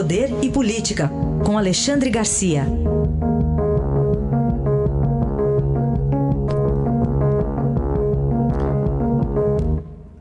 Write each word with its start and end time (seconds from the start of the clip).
Poder 0.00 0.30
e 0.42 0.50
Política, 0.50 1.10
com 1.44 1.58
Alexandre 1.58 2.08
Garcia. 2.08 2.62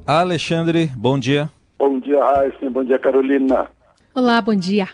Alexandre, 0.05 0.91
bom 0.97 1.17
dia. 1.17 1.49
Bom 1.77 1.97
dia, 1.97 2.21
Raíssa. 2.21 2.69
Bom 2.69 2.83
dia, 2.83 2.99
Carolina. 2.99 3.69
Olá, 4.13 4.41
bom 4.41 4.53
dia. 4.53 4.89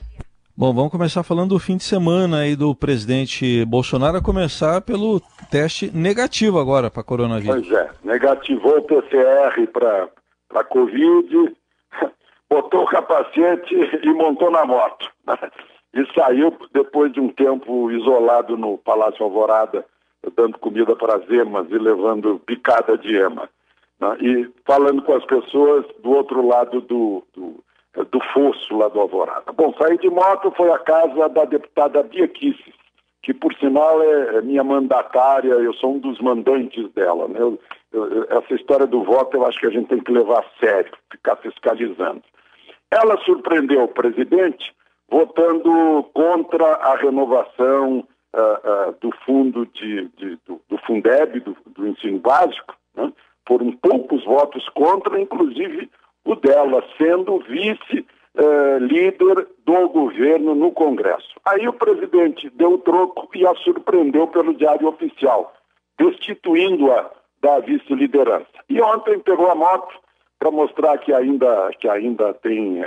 Bom, 0.55 0.71
vamos 0.71 0.91
começar 0.91 1.23
falando 1.23 1.49
do 1.49 1.59
fim 1.59 1.77
de 1.77 1.83
semana 1.83 2.41
aí 2.41 2.55
do 2.55 2.75
presidente 2.75 3.65
Bolsonaro, 3.65 4.17
a 4.17 4.21
começar 4.21 4.81
pelo 4.81 5.19
teste 5.49 5.89
negativo 5.97 6.59
agora 6.59 6.91
para 6.91 7.01
coronavírus. 7.01 7.67
Pois 7.67 7.79
é, 7.79 7.89
negativou 8.03 8.77
o 8.77 8.83
PCR 8.83 9.65
para 9.73 10.09
a 10.53 10.63
Covid, 10.63 11.55
capacete 13.05 13.75
e 14.03 14.13
montou 14.13 14.51
na 14.51 14.65
moto. 14.65 15.09
E 15.93 16.05
saiu 16.13 16.53
depois 16.73 17.11
de 17.13 17.21
um 17.21 17.29
tempo 17.29 17.89
isolado 17.91 18.57
no 18.57 18.77
Palácio 18.79 19.23
Alvorada, 19.23 19.85
dando 20.35 20.57
comida 20.59 20.95
para 20.95 21.15
as 21.15 21.29
emas 21.29 21.69
e 21.69 21.77
levando 21.77 22.39
picada 22.45 22.97
de 22.97 23.15
ema. 23.15 23.49
Né? 23.99 24.17
E 24.19 24.49
falando 24.65 25.01
com 25.03 25.13
as 25.13 25.23
pessoas 25.25 25.85
do 26.03 26.11
outro 26.11 26.45
lado 26.45 26.81
do, 26.81 27.23
do, 27.33 27.63
do 28.11 28.19
fosso 28.33 28.75
lá 28.75 28.89
do 28.89 28.99
Alvorada. 28.99 29.53
Bom, 29.53 29.73
saí 29.77 29.97
de 29.97 30.09
moto, 30.09 30.51
foi 30.57 30.69
à 30.71 30.79
casa 30.79 31.29
da 31.29 31.45
deputada 31.45 32.03
Bia 32.03 32.27
Kisses, 32.27 32.73
que 33.23 33.33
por 33.33 33.53
sinal 33.55 34.01
é, 34.01 34.37
é 34.37 34.41
minha 34.41 34.63
mandatária, 34.63 35.53
eu 35.53 35.73
sou 35.75 35.95
um 35.95 35.99
dos 35.99 36.19
mandantes 36.19 36.91
dela. 36.91 37.27
Né? 37.27 37.39
Eu, 37.39 37.59
eu, 37.93 38.25
essa 38.29 38.53
história 38.53 38.85
do 38.85 39.03
voto 39.03 39.37
eu 39.37 39.45
acho 39.45 39.59
que 39.59 39.67
a 39.67 39.71
gente 39.71 39.87
tem 39.87 40.03
que 40.03 40.11
levar 40.11 40.39
a 40.39 40.65
sério, 40.65 40.91
ficar 41.09 41.37
fiscalizando. 41.37 42.21
Ela 42.95 43.17
surpreendeu 43.25 43.83
o 43.83 43.89
presidente 43.89 44.73
votando 45.09 46.03
contra 46.13 46.65
a 46.65 46.95
renovação 46.95 47.99
uh, 47.99 48.89
uh, 48.89 48.95
do 49.01 49.11
fundo 49.25 49.65
de, 49.65 50.07
de 50.17 50.37
do, 50.47 50.61
do, 50.69 50.77
Fundeb, 50.85 51.41
do, 51.41 51.57
do 51.67 51.87
ensino 51.87 52.19
básico, 52.19 52.73
né? 52.95 53.11
foram 53.45 53.73
poucos 53.73 54.23
votos 54.23 54.69
contra, 54.69 55.19
inclusive 55.19 55.91
o 56.23 56.35
dela, 56.35 56.81
sendo 56.97 57.39
vice-líder 57.39 59.39
uh, 59.39 59.47
do 59.65 59.89
governo 59.89 60.55
no 60.55 60.71
Congresso. 60.71 61.35
Aí 61.45 61.67
o 61.67 61.73
presidente 61.73 62.49
deu 62.51 62.75
o 62.75 62.79
troco 62.79 63.27
e 63.35 63.45
a 63.45 63.53
surpreendeu 63.55 64.27
pelo 64.27 64.53
Diário 64.53 64.87
Oficial, 64.87 65.53
destituindo-a 65.99 67.11
da 67.41 67.59
vice-liderança. 67.59 68.47
E 68.69 68.81
ontem 68.81 69.19
pegou 69.19 69.51
a 69.51 69.55
moto 69.55 70.04
para 70.45 70.51
mostrar 70.51 70.99
que 70.99 71.11
ainda, 71.11 71.71
que 71.79 71.89
ainda 71.89 72.31
tem 72.35 72.83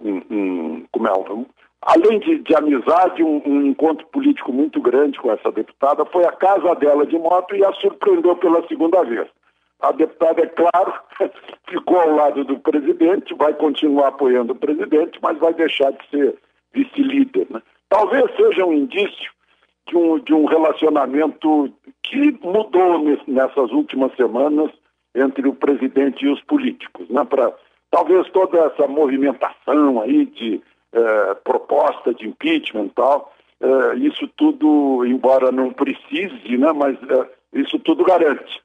um, 0.00 0.22
um, 0.30 0.86
como 0.92 1.08
é, 1.08 1.12
um, 1.32 1.46
além 1.82 2.20
de, 2.20 2.38
de 2.38 2.54
amizade, 2.54 3.24
um, 3.24 3.42
um, 3.44 3.66
encontro 3.66 4.06
político 4.06 4.52
muito 4.52 4.80
grande 4.80 5.18
com 5.18 5.32
essa 5.32 5.50
deputada, 5.50 6.04
foi 6.04 6.24
a 6.24 6.30
casa 6.30 6.76
dela 6.76 7.04
de 7.04 7.18
moto 7.18 7.56
e 7.56 7.64
a 7.64 7.72
surpreendeu 7.72 8.36
pela 8.36 8.64
segunda 8.68 9.02
vez. 9.02 9.26
A 9.80 9.90
deputada, 9.90 10.42
é 10.42 10.46
claro, 10.46 10.92
ficou 11.68 11.98
ao 11.98 12.14
lado 12.14 12.44
do 12.44 12.60
presidente, 12.60 13.34
vai 13.34 13.52
continuar 13.54 14.08
apoiando 14.08 14.52
o 14.52 14.56
presidente, 14.56 15.18
mas 15.20 15.38
vai 15.38 15.52
deixar 15.54 15.90
de 15.90 16.08
ser 16.08 16.38
vice-líder. 16.72 17.48
Né? 17.50 17.60
Talvez 17.88 18.24
seja 18.36 18.64
um 18.64 18.72
indício 18.72 19.32
de 19.88 19.96
um, 19.96 20.20
de 20.20 20.32
um 20.32 20.44
relacionamento 20.44 21.72
que 22.04 22.30
mudou 22.44 23.02
nessas 23.26 23.72
últimas 23.72 24.14
semanas 24.14 24.70
entre 25.18 25.48
o 25.48 25.54
presidente 25.54 26.24
e 26.24 26.28
os 26.28 26.40
políticos, 26.42 27.08
né? 27.08 27.24
Para 27.24 27.52
talvez 27.90 28.28
toda 28.30 28.58
essa 28.58 28.86
movimentação 28.86 30.00
aí 30.00 30.26
de 30.26 30.60
eh, 30.92 31.36
proposta 31.44 32.14
de 32.14 32.28
impeachment 32.28 32.86
e 32.86 32.90
tal, 32.90 33.32
eh, 33.60 33.94
isso 33.98 34.28
tudo, 34.36 35.04
embora 35.04 35.50
não 35.50 35.72
precise, 35.72 36.56
né? 36.56 36.72
Mas 36.72 36.96
eh, 37.02 37.28
isso 37.54 37.78
tudo 37.78 38.04
garante, 38.04 38.62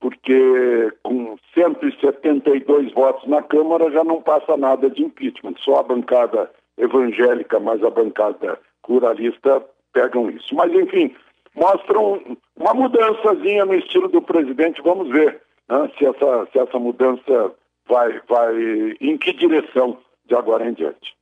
porque 0.00 0.92
com 1.02 1.36
172 1.54 2.92
votos 2.92 3.26
na 3.28 3.42
Câmara 3.42 3.90
já 3.90 4.04
não 4.04 4.22
passa 4.22 4.56
nada 4.56 4.88
de 4.90 5.02
impeachment, 5.02 5.54
só 5.58 5.80
a 5.80 5.82
bancada 5.82 6.50
evangélica 6.78 7.58
mais 7.58 7.82
a 7.82 7.90
bancada 7.90 8.58
pluralista 8.84 9.64
pegam 9.92 10.30
isso. 10.30 10.54
Mas 10.54 10.72
enfim, 10.72 11.14
mostram 11.54 12.20
uma 12.56 12.74
mudançazinha 12.74 13.64
no 13.64 13.74
estilo 13.74 14.08
do 14.08 14.20
presidente, 14.20 14.82
vamos 14.82 15.08
ver 15.08 15.40
né, 15.68 15.90
se, 15.98 16.04
essa, 16.04 16.48
se 16.52 16.58
essa 16.58 16.78
mudança 16.78 17.52
vai, 17.88 18.20
vai 18.28 18.54
em 19.00 19.16
que 19.16 19.32
direção 19.32 19.98
de 20.26 20.34
agora 20.34 20.68
em 20.68 20.74
diante. 20.74 21.16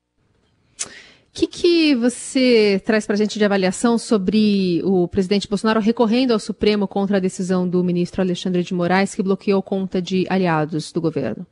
O 1.35 1.37
que, 1.37 1.49
que 1.49 1.95
você 1.97 2.81
traz 2.87 3.07
para 3.07 3.15
a 3.15 3.19
gente 3.19 3.39
de 3.39 3.45
avaliação 3.45 3.99
sobre 3.99 4.81
o 4.85 5.09
presidente 5.09 5.49
Bolsonaro 5.49 5.81
recorrendo 5.81 6.33
ao 6.33 6.39
Supremo 6.39 6.87
contra 6.87 7.17
a 7.17 7.21
decisão 7.21 7.69
do 7.69 7.83
ministro 7.83 8.23
Alexandre 8.23 8.63
de 8.63 8.73
Moraes, 8.73 9.17
que 9.17 9.23
bloqueou 9.23 9.61
conta 9.61 10.01
de 10.01 10.25
aliados 10.31 10.93
do 10.93 11.01
governo? 11.01 11.45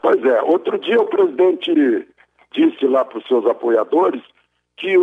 Pois 0.00 0.24
é, 0.24 0.40
outro 0.42 0.78
dia 0.78 0.98
o 0.98 1.06
presidente 1.06 2.08
disse 2.54 2.86
lá 2.86 3.04
para 3.04 3.18
os 3.18 3.26
seus 3.26 3.44
apoiadores 3.44 4.22
que 4.78 4.96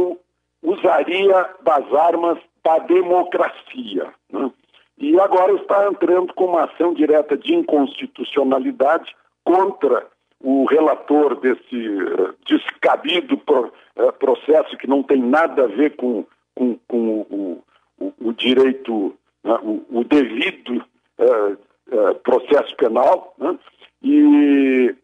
usaria 0.63 1.49
das 1.63 1.93
armas 1.93 2.39
da 2.63 2.79
democracia. 2.79 4.11
Né? 4.31 4.51
E 4.97 5.19
agora 5.19 5.53
está 5.53 5.87
entrando 5.87 6.33
com 6.33 6.45
uma 6.45 6.65
ação 6.65 6.93
direta 6.93 7.37
de 7.37 7.53
inconstitucionalidade 7.53 9.13
contra 9.43 10.07
o 10.41 10.65
relator 10.65 11.39
desse 11.39 11.89
uh, 11.89 12.35
descabido 12.45 13.35
uh, 13.35 14.13
processo 14.13 14.77
que 14.77 14.87
não 14.87 15.03
tem 15.03 15.21
nada 15.21 15.63
a 15.63 15.67
ver 15.67 15.95
com, 15.95 16.25
com, 16.53 16.77
com 16.87 17.21
o, 17.21 17.63
o, 17.99 18.13
o, 18.21 18.33
direito, 18.33 19.15
né, 19.43 19.57
o, 19.63 19.85
o, 19.89 20.03
devido 20.03 20.85
uh, 21.19 22.15
processo 22.23 22.75
penal, 22.77 23.33
né, 23.37 23.57
e 24.01 24.95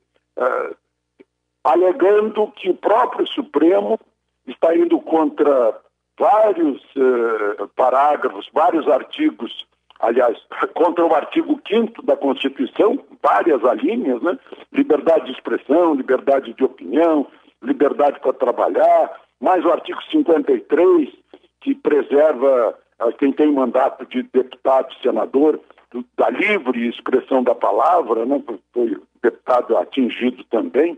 alegando 1.63 2.51
que 2.55 2.69
o 2.69 2.75
próprio 2.75 3.27
Supremo 3.27 3.99
está 4.47 4.75
indo 4.75 4.99
contra 5.01 5.79
vários 6.17 6.81
parágrafos, 7.75 8.49
vários 8.51 8.87
artigos 8.87 9.67
aliás, 10.01 10.37
contra 10.73 11.05
o 11.05 11.15
artigo 11.15 11.59
5 11.67 12.01
da 12.03 12.17
Constituição, 12.17 12.99
várias 13.21 13.63
alíneas, 13.63 14.21
né? 14.21 14.37
Liberdade 14.73 15.25
de 15.25 15.31
expressão, 15.31 15.93
liberdade 15.93 16.53
de 16.53 16.63
opinião, 16.63 17.27
liberdade 17.61 18.19
para 18.19 18.33
trabalhar, 18.33 19.21
mais 19.39 19.63
o 19.63 19.71
artigo 19.71 20.01
53, 20.11 21.09
que 21.61 21.75
preserva 21.75 22.77
uh, 22.99 23.13
quem 23.17 23.31
tem 23.31 23.51
mandato 23.51 24.05
de 24.05 24.23
deputado, 24.23 24.93
senador, 25.01 25.59
do, 25.91 26.03
da 26.17 26.29
livre 26.29 26.87
expressão 26.87 27.43
da 27.43 27.53
palavra, 27.53 28.25
né? 28.25 28.41
Foi 28.73 28.97
deputado 29.21 29.77
atingido 29.77 30.43
também. 30.45 30.97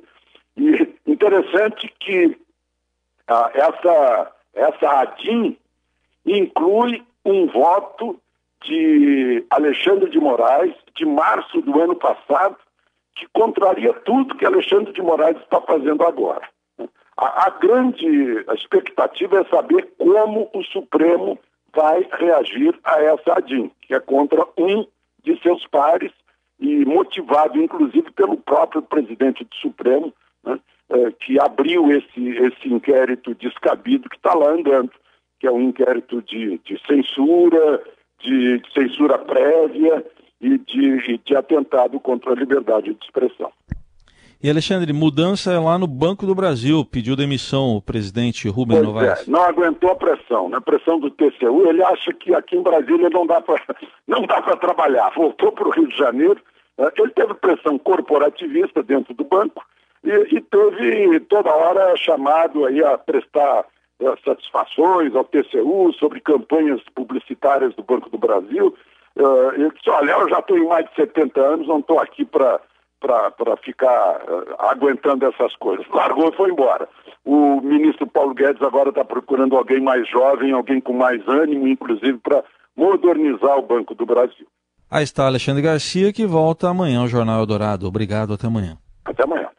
E 0.55 0.95
interessante 1.05 1.93
que 1.99 2.27
uh, 2.27 3.49
essa, 3.53 4.31
essa 4.53 5.01
ADIM 5.01 5.57
inclui 6.25 7.03
um 7.25 7.47
voto 7.47 8.19
de 8.63 9.45
Alexandre 9.49 10.09
de 10.09 10.19
Moraes, 10.19 10.73
de 10.95 11.05
março 11.05 11.61
do 11.61 11.79
ano 11.81 11.95
passado, 11.95 12.55
que 13.15 13.27
contraria 13.33 13.93
tudo 14.05 14.35
que 14.35 14.45
Alexandre 14.45 14.91
de 14.93 15.01
Moraes 15.01 15.37
está 15.37 15.61
fazendo 15.61 16.03
agora. 16.03 16.47
A, 17.17 17.47
a 17.47 17.49
grande 17.51 18.43
expectativa 18.55 19.39
é 19.39 19.45
saber 19.45 19.87
como 19.97 20.49
o 20.53 20.63
Supremo 20.63 21.37
vai 21.75 22.07
reagir 22.13 22.77
a 22.83 23.01
essa 23.01 23.37
ADIM, 23.37 23.71
que 23.81 23.93
é 23.93 23.99
contra 23.99 24.45
um 24.57 24.85
de 25.23 25.39
seus 25.41 25.65
pares 25.67 26.11
e 26.59 26.85
motivado, 26.85 27.61
inclusive, 27.61 28.11
pelo 28.11 28.37
próprio 28.37 28.81
presidente 28.81 29.43
do 29.43 29.55
Supremo, 29.55 30.13
né, 30.43 30.59
é, 30.89 31.11
que 31.11 31.39
abriu 31.39 31.91
esse, 31.91 32.29
esse 32.29 32.67
inquérito 32.67 33.33
descabido 33.35 34.09
que 34.09 34.15
está 34.15 34.33
lá 34.33 34.51
andando, 34.51 34.91
que 35.39 35.47
é 35.47 35.51
um 35.51 35.61
inquérito 35.61 36.21
de, 36.21 36.59
de 36.59 36.79
censura, 36.85 37.83
de 38.23 38.61
censura 38.73 39.19
prévia 39.19 40.03
e 40.41 40.57
de, 40.57 41.19
de 41.23 41.35
atentado 41.35 41.99
contra 41.99 42.31
a 42.31 42.35
liberdade 42.35 42.93
de 42.93 43.05
expressão. 43.05 43.51
E 44.41 44.49
Alexandre, 44.49 44.91
mudança 44.91 45.53
é 45.53 45.57
lá 45.57 45.77
no 45.77 45.87
Banco 45.87 46.25
do 46.25 46.35
Brasil, 46.35 46.83
pediu 46.83 47.15
demissão 47.15 47.77
o 47.77 47.81
presidente 47.81 48.49
Rubem 48.49 48.75
pois 48.75 48.87
Novaes. 48.87 49.25
É, 49.25 49.31
não 49.31 49.41
aguentou 49.41 49.89
a 49.89 49.95
pressão, 49.95 50.49
né? 50.49 50.59
pressão 50.59 50.99
do 50.99 51.09
TCU, 51.09 51.65
ele 51.69 51.81
acha 51.81 52.11
que 52.11 52.35
aqui 52.35 52.57
em 52.57 52.61
Brasília 52.61 53.09
não 53.09 53.25
dá 53.25 53.39
para 53.39 53.55
não 54.05 54.23
dá 54.23 54.41
para 54.41 54.57
trabalhar. 54.57 55.13
Voltou 55.15 55.53
para 55.53 55.67
o 55.69 55.71
Rio 55.71 55.87
de 55.87 55.97
Janeiro, 55.97 56.41
né? 56.77 56.89
ele 56.97 57.11
teve 57.11 57.33
pressão 57.35 57.77
corporativista 57.77 58.83
dentro 58.83 59.13
do 59.13 59.23
banco 59.23 59.63
e, 60.03 60.35
e 60.35 60.41
teve 60.41 61.21
toda 61.21 61.49
hora 61.49 61.95
chamado 61.95 62.65
aí 62.65 62.83
a 62.83 62.97
prestar 62.97 63.63
satisfações 64.23 65.15
ao 65.15 65.23
TCU 65.25 65.93
sobre 65.93 66.19
campanhas 66.19 66.81
publicitárias 66.95 67.73
do 67.75 67.83
Banco 67.83 68.09
do 68.09 68.17
Brasil. 68.17 68.75
Uh, 69.15 69.53
ele 69.53 69.71
disse, 69.71 69.89
olha, 69.89 70.11
eu 70.11 70.29
já 70.29 70.41
tenho 70.41 70.67
mais 70.67 70.85
de 70.89 70.95
70 70.95 71.39
anos, 71.39 71.67
não 71.67 71.79
estou 71.79 71.99
aqui 71.99 72.25
para 72.25 72.59
para 73.35 73.57
ficar 73.57 74.21
uh, 74.21 74.55
aguentando 74.59 75.25
essas 75.25 75.53
coisas. 75.57 75.85
Largou 75.93 76.29
e 76.29 76.37
foi 76.37 76.49
embora. 76.49 76.87
O 77.25 77.59
ministro 77.61 78.07
Paulo 78.07 78.33
Guedes 78.33 78.61
agora 78.61 78.89
está 78.89 79.03
procurando 79.03 79.57
alguém 79.57 79.81
mais 79.81 80.07
jovem, 80.07 80.53
alguém 80.53 80.79
com 80.79 80.93
mais 80.93 81.21
ânimo, 81.27 81.67
inclusive 81.67 82.17
para 82.19 82.43
modernizar 82.75 83.57
o 83.57 83.61
Banco 83.61 83.93
do 83.93 84.05
Brasil. 84.05 84.47
Aí 84.89 85.03
está 85.03 85.25
Alexandre 85.25 85.61
Garcia, 85.61 86.13
que 86.13 86.25
volta 86.25 86.69
amanhã 86.69 87.01
ao 87.01 87.07
Jornal 87.07 87.39
Eldorado. 87.39 87.87
Obrigado, 87.87 88.33
até 88.33 88.47
amanhã. 88.47 88.77
Até 89.03 89.23
amanhã. 89.23 89.49